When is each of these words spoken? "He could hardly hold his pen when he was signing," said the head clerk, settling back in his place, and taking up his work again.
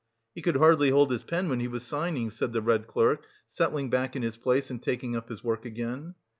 "He 0.33 0.41
could 0.41 0.55
hardly 0.57 0.89
hold 0.89 1.11
his 1.11 1.21
pen 1.21 1.47
when 1.47 1.59
he 1.59 1.67
was 1.67 1.83
signing," 1.85 2.31
said 2.31 2.53
the 2.53 2.61
head 2.63 2.87
clerk, 2.87 3.23
settling 3.49 3.91
back 3.91 4.15
in 4.15 4.23
his 4.23 4.35
place, 4.35 4.71
and 4.71 4.81
taking 4.81 5.15
up 5.15 5.29
his 5.29 5.43
work 5.43 5.63
again. 5.63 6.15